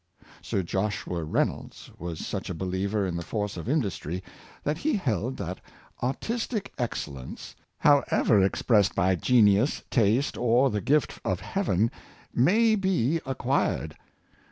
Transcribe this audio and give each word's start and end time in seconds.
Sir 0.41 0.63
Joshua 0.63 1.23
Reynolds 1.23 1.91
was 1.99 2.25
such 2.25 2.49
a 2.49 2.55
believer 2.55 3.05
in 3.05 3.15
the 3.17 3.21
force 3.21 3.55
of 3.55 3.69
industry, 3.69 4.23
that 4.63 4.79
he 4.79 4.95
held 4.95 5.37
that 5.37 5.61
artistic 6.01 6.73
excellence," 6.79 7.55
how 7.81 8.03
ever 8.09 8.41
expressed 8.41 8.95
by 8.95 9.13
genius, 9.15 9.83
taste, 9.91 10.37
or 10.39 10.71
the 10.71 10.81
gift 10.81 11.19
of 11.23 11.41
heaven, 11.41 11.91
may 12.33 12.73
be 12.73 13.21
acquired." 13.27 13.95